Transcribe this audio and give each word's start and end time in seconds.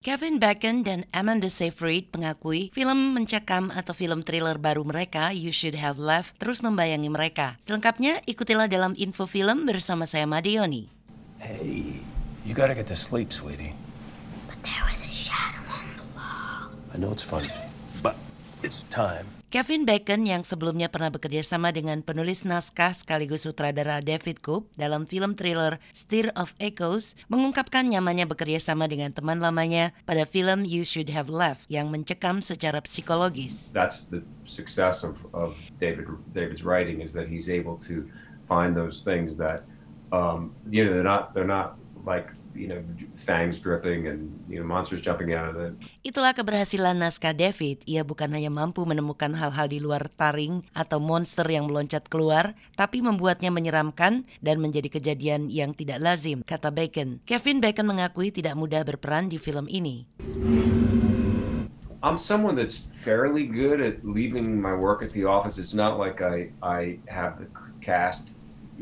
Kevin 0.00 0.40
Bacon 0.40 0.80
dan 0.80 1.04
Amanda 1.12 1.52
Seyfried 1.52 2.08
mengakui 2.16 2.72
film 2.72 3.12
mencekam 3.12 3.68
atau 3.68 3.92
film 3.92 4.24
thriller 4.24 4.56
baru 4.56 4.80
mereka 4.80 5.28
You 5.28 5.52
Should 5.52 5.76
Have 5.76 6.00
Left 6.00 6.40
terus 6.40 6.64
membayangi 6.64 7.12
mereka. 7.12 7.60
Selengkapnya 7.68 8.24
ikutilah 8.24 8.64
dalam 8.64 8.96
info 8.96 9.28
film 9.28 9.68
bersama 9.68 10.08
saya 10.08 10.24
Madioni. 10.24 10.88
Hey, 11.36 12.00
you 12.48 12.56
gotta 12.56 12.72
get 12.72 12.88
to 12.88 12.96
sleep, 12.96 13.28
sweetie. 13.28 13.76
But 14.48 14.64
there 14.64 14.80
was 14.88 15.04
a 15.04 15.12
shadow 15.12 15.60
on 15.68 15.84
the 16.00 16.08
wall. 16.16 16.72
I 16.88 16.96
know 16.96 17.12
it's 17.12 17.20
funny, 17.20 17.52
it's 18.62 18.84
time. 18.88 19.26
Kevin 19.50 19.82
Bacon 19.82 20.30
yang 20.30 20.46
sebelumnya 20.46 20.86
pernah 20.86 21.10
bekerja 21.10 21.42
sama 21.42 21.74
dengan 21.74 22.06
penulis 22.06 22.46
naskah 22.46 22.94
sekaligus 22.94 23.42
sutradara 23.42 23.98
David 23.98 24.46
Coop 24.46 24.70
dalam 24.78 25.10
film 25.10 25.34
thriller 25.34 25.82
Stir 25.90 26.30
of 26.38 26.54
Echoes 26.62 27.18
mengungkapkan 27.26 27.90
nyamannya 27.90 28.30
bekerja 28.30 28.62
sama 28.62 28.86
dengan 28.86 29.10
teman 29.10 29.42
lamanya 29.42 29.90
pada 30.06 30.22
film 30.22 30.62
You 30.62 30.86
Should 30.86 31.10
Have 31.10 31.26
Left 31.26 31.66
yang 31.66 31.90
mencekam 31.90 32.38
secara 32.38 32.78
psikologis. 32.86 33.74
That's 33.74 34.06
the 34.06 34.22
success 34.46 35.02
of, 35.02 35.26
of 35.34 35.58
David 35.82 36.06
David's 36.30 36.62
writing 36.62 37.02
is 37.02 37.10
that 37.18 37.26
he's 37.26 37.50
able 37.50 37.74
to 37.90 38.06
find 38.46 38.78
those 38.78 39.02
things 39.02 39.34
that 39.34 39.66
um, 40.14 40.54
you 40.70 40.86
know 40.86 40.94
they're 40.94 41.02
not 41.02 41.34
they're 41.34 41.42
not 41.42 41.74
like 42.06 42.30
you 42.54 42.66
know 42.66 42.82
fangs 43.14 43.58
dripping 43.62 44.10
and 44.10 44.30
you 44.50 44.58
know 44.58 44.66
monsters 44.66 45.00
jumping 45.00 45.32
out 45.34 45.50
of 45.52 45.56
it. 45.58 45.72
Itulah 46.02 46.34
keberhasilan 46.34 46.98
naskah 46.98 47.34
David. 47.34 47.82
Ia 47.86 48.02
bukan 48.02 48.30
hanya 48.34 48.50
mampu 48.50 48.82
menemukan 48.82 49.32
hal-hal 49.34 49.70
di 49.70 49.78
luar 49.78 50.10
taring 50.14 50.66
atau 50.74 50.98
monster 50.98 51.46
yang 51.46 51.70
meloncat 51.70 52.06
keluar, 52.10 52.58
tapi 52.74 53.00
membuatnya 53.00 53.48
menyeramkan 53.54 54.26
dan 54.42 54.56
menjadi 54.58 54.90
kejadian 54.90 55.48
yang 55.48 55.72
tidak 55.76 56.02
lazim, 56.02 56.42
kata 56.42 56.72
Bacon. 56.72 57.22
Kevin 57.26 57.62
Bacon 57.62 57.86
mengakui 57.86 58.34
tidak 58.34 58.58
mudah 58.58 58.82
berperan 58.82 59.30
di 59.30 59.38
film 59.38 59.70
ini. 59.70 60.06
I'm 62.00 62.16
someone 62.16 62.56
that's 62.56 62.80
fairly 62.80 63.44
good 63.44 63.84
at 63.84 64.00
leaving 64.00 64.56
my 64.56 64.72
work 64.72 65.04
at 65.04 65.12
the 65.12 65.28
office. 65.28 65.60
It's 65.60 65.76
not 65.76 66.00
like 66.00 66.24
I 66.24 66.48
I 66.64 66.96
have 67.12 67.36
the 67.44 67.48
cast 67.84 68.32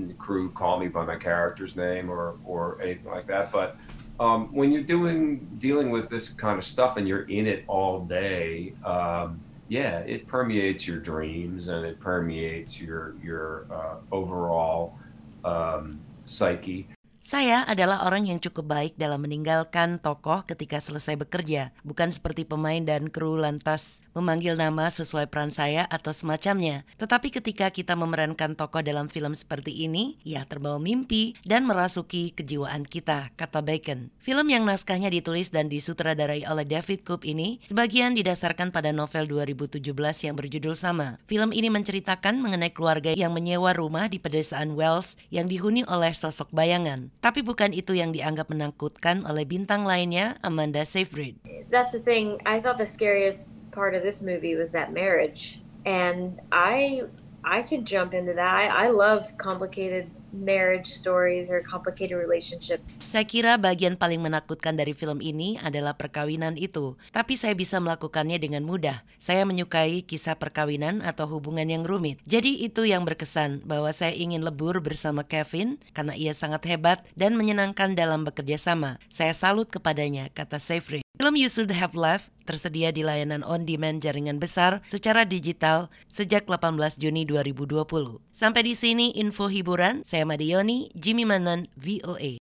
the 0.06 0.14
crew 0.14 0.50
call 0.50 0.78
me 0.78 0.88
by 0.88 1.04
my 1.04 1.16
character's 1.16 1.74
name 1.76 2.10
or 2.10 2.36
or 2.44 2.80
anything 2.80 3.10
like 3.10 3.26
that. 3.26 3.50
But 3.50 3.76
um, 4.20 4.52
when 4.52 4.72
you're 4.72 4.82
doing 4.82 5.48
dealing 5.58 5.90
with 5.90 6.08
this 6.08 6.28
kind 6.28 6.58
of 6.58 6.64
stuff 6.64 6.96
and 6.96 7.08
you're 7.08 7.28
in 7.28 7.46
it 7.46 7.64
all 7.66 8.00
day, 8.00 8.74
um, 8.84 9.40
yeah, 9.68 9.98
it 10.00 10.26
permeates 10.26 10.86
your 10.86 10.98
dreams 10.98 11.68
and 11.68 11.84
it 11.84 12.00
permeates 12.00 12.80
your 12.80 13.14
your 13.22 13.66
uh, 13.70 13.96
overall 14.12 14.98
um, 15.44 16.00
psyche. 16.24 16.88
Saya 17.28 17.60
adalah 17.68 18.08
orang 18.08 18.24
yang 18.24 18.40
cukup 18.40 18.72
baik 18.72 18.96
dalam 18.96 19.20
meninggalkan 19.20 20.00
tokoh 20.00 20.48
ketika 20.48 20.80
selesai 20.80 21.12
bekerja, 21.20 21.76
bukan 21.84 22.08
seperti 22.08 22.48
pemain 22.48 22.80
dan 22.80 23.12
kru 23.12 23.36
lantas 23.36 24.00
memanggil 24.16 24.56
nama 24.56 24.88
sesuai 24.88 25.28
peran 25.28 25.52
saya 25.52 25.84
atau 25.92 26.16
semacamnya. 26.16 26.88
Tetapi 26.96 27.28
ketika 27.28 27.68
kita 27.68 28.00
memerankan 28.00 28.56
tokoh 28.56 28.80
dalam 28.80 29.12
film 29.12 29.36
seperti 29.36 29.84
ini, 29.84 30.16
ya 30.24 30.48
terbawa 30.48 30.80
mimpi 30.80 31.36
dan 31.44 31.68
merasuki 31.68 32.32
kejiwaan 32.32 32.88
kita, 32.88 33.28
kata 33.36 33.60
Bacon. 33.60 34.08
Film 34.24 34.48
yang 34.48 34.64
naskahnya 34.64 35.12
ditulis 35.12 35.52
dan 35.52 35.68
disutradarai 35.68 36.48
oleh 36.48 36.64
David 36.64 37.04
Coop 37.04 37.28
ini 37.28 37.60
sebagian 37.68 38.16
didasarkan 38.16 38.72
pada 38.72 38.88
novel 38.88 39.28
2017 39.28 39.84
yang 40.24 40.32
berjudul 40.32 40.72
sama. 40.72 41.20
Film 41.28 41.52
ini 41.52 41.68
menceritakan 41.68 42.40
mengenai 42.40 42.72
keluarga 42.72 43.12
yang 43.12 43.36
menyewa 43.36 43.76
rumah 43.76 44.08
di 44.08 44.16
pedesaan 44.16 44.72
Wells 44.72 45.20
yang 45.28 45.44
dihuni 45.44 45.84
oleh 45.84 46.16
sosok 46.16 46.48
bayangan. 46.56 47.17
Tapi 47.18 47.42
bukan 47.42 47.74
itu 47.74 47.98
yang 47.98 48.14
dianggap 48.14 48.46
menakutkan 48.46 49.26
oleh 49.26 49.42
bintang 49.42 49.82
lainnya, 49.82 50.38
Amanda 50.46 50.86
Seyfried. 50.86 51.42
That's 51.66 51.90
the 51.90 51.98
thing. 51.98 52.38
I 52.46 52.62
thought 52.62 52.78
the 52.78 52.86
scariest 52.86 53.50
part 53.74 53.98
of 53.98 54.06
this 54.06 54.22
movie 54.22 54.54
was 54.54 54.70
that 54.70 54.94
marriage, 54.94 55.58
and 55.82 56.38
I 56.54 57.06
I 57.42 57.66
could 57.66 57.86
jump 57.86 58.14
into 58.14 58.34
that. 58.38 58.54
I, 58.54 58.86
I 58.86 58.94
love 58.94 59.34
complicated 59.34 60.10
marriage 60.32 60.88
stories 60.88 61.48
or 61.48 61.64
complicated 61.64 62.16
relationships. 62.16 63.00
Saya 63.00 63.24
kira 63.24 63.56
bagian 63.56 63.96
paling 63.96 64.20
menakutkan 64.20 64.76
dari 64.76 64.92
film 64.92 65.24
ini 65.24 65.56
adalah 65.60 65.96
perkawinan 65.96 66.60
itu, 66.60 66.94
tapi 67.10 67.34
saya 67.34 67.56
bisa 67.56 67.80
melakukannya 67.80 68.36
dengan 68.36 68.62
mudah. 68.64 69.02
Saya 69.16 69.48
menyukai 69.48 70.04
kisah 70.04 70.36
perkawinan 70.36 71.00
atau 71.00 71.26
hubungan 71.26 71.66
yang 71.66 71.82
rumit. 71.88 72.20
Jadi 72.28 72.60
itu 72.60 72.84
yang 72.84 73.08
berkesan 73.08 73.64
bahwa 73.64 73.88
saya 73.90 74.12
ingin 74.12 74.44
lebur 74.44 74.78
bersama 74.84 75.24
Kevin 75.24 75.80
karena 75.96 76.12
ia 76.12 76.36
sangat 76.36 76.68
hebat 76.68 77.04
dan 77.16 77.34
menyenangkan 77.34 77.96
dalam 77.96 78.28
bekerja 78.28 78.60
sama. 78.60 79.00
Saya 79.08 79.32
salut 79.32 79.72
kepadanya, 79.72 80.28
kata 80.36 80.60
Seyfried. 80.60 81.07
Film 81.18 81.34
You 81.34 81.50
Should 81.50 81.74
Have 81.74 81.98
Left 81.98 82.30
tersedia 82.46 82.94
di 82.94 83.02
layanan 83.02 83.42
on-demand 83.42 84.06
jaringan 84.06 84.38
besar 84.38 84.86
secara 84.86 85.26
digital 85.26 85.90
sejak 86.06 86.46
18 86.46 86.78
Juni 86.94 87.26
2020. 87.26 88.22
Sampai 88.30 88.62
di 88.62 88.78
sini 88.78 89.10
info 89.18 89.50
hiburan, 89.50 90.06
saya 90.06 90.22
Madioni, 90.22 90.94
Jimmy 90.94 91.26
Manan, 91.26 91.66
VOA. 91.74 92.38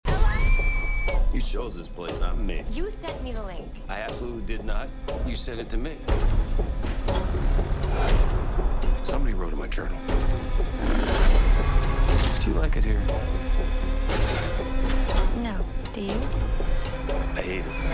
You 1.33 1.41
chose 1.41 1.73
this 1.73 1.89
place, 1.89 2.13
not 2.21 2.37
me. 2.37 2.69
You 2.69 2.93
sent 2.93 3.17
me 3.25 3.33
the 3.33 3.41
link. 3.41 3.65
I 3.89 4.05
absolutely 4.05 4.45
did 4.45 4.61
not. 4.61 4.93
You 5.25 5.33
sent 5.33 5.57
it 5.57 5.73
to 5.73 5.81
me. 5.81 5.97
Somebody 9.01 9.33
wrote 9.33 9.57
in 9.57 9.59
my 9.59 9.65
journal. 9.73 9.97
Do 12.45 12.53
you 12.53 12.53
like 12.53 12.77
it 12.77 12.85
here? 12.85 13.01
No. 15.41 15.57
Do 15.97 16.05
you? 16.05 16.17
I 17.33 17.41
hate 17.41 17.65
it. 17.65 17.86